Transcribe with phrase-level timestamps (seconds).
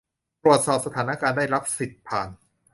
[0.41, 2.27] ตรวจสอบสถานะการได้รับสิทธิผ่าน